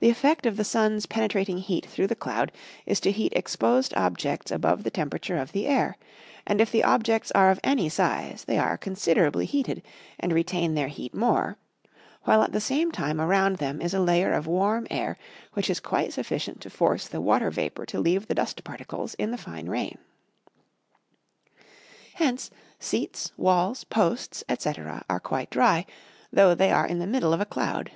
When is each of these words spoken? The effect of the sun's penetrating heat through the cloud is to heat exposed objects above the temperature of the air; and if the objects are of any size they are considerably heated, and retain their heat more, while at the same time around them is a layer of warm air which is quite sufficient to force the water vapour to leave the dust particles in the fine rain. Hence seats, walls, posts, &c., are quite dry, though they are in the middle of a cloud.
The 0.00 0.10
effect 0.10 0.46
of 0.46 0.56
the 0.56 0.64
sun's 0.64 1.06
penetrating 1.06 1.58
heat 1.58 1.86
through 1.86 2.08
the 2.08 2.16
cloud 2.16 2.50
is 2.86 2.98
to 2.98 3.12
heat 3.12 3.32
exposed 3.36 3.94
objects 3.96 4.50
above 4.50 4.82
the 4.82 4.90
temperature 4.90 5.36
of 5.36 5.52
the 5.52 5.68
air; 5.68 5.96
and 6.44 6.60
if 6.60 6.72
the 6.72 6.82
objects 6.82 7.30
are 7.36 7.52
of 7.52 7.60
any 7.62 7.88
size 7.88 8.42
they 8.42 8.58
are 8.58 8.76
considerably 8.76 9.46
heated, 9.46 9.80
and 10.18 10.32
retain 10.32 10.74
their 10.74 10.88
heat 10.88 11.14
more, 11.14 11.56
while 12.24 12.42
at 12.42 12.50
the 12.50 12.60
same 12.60 12.90
time 12.90 13.20
around 13.20 13.58
them 13.58 13.80
is 13.80 13.94
a 13.94 14.00
layer 14.00 14.32
of 14.32 14.48
warm 14.48 14.88
air 14.90 15.16
which 15.52 15.70
is 15.70 15.78
quite 15.78 16.12
sufficient 16.12 16.60
to 16.62 16.68
force 16.68 17.06
the 17.06 17.20
water 17.20 17.48
vapour 17.52 17.86
to 17.86 18.00
leave 18.00 18.26
the 18.26 18.34
dust 18.34 18.64
particles 18.64 19.14
in 19.20 19.30
the 19.30 19.38
fine 19.38 19.68
rain. 19.68 19.98
Hence 22.14 22.50
seats, 22.80 23.30
walls, 23.36 23.84
posts, 23.84 24.42
&c., 24.58 24.70
are 25.08 25.20
quite 25.20 25.50
dry, 25.50 25.86
though 26.32 26.56
they 26.56 26.72
are 26.72 26.88
in 26.88 26.98
the 26.98 27.06
middle 27.06 27.32
of 27.32 27.40
a 27.40 27.46
cloud. 27.46 27.92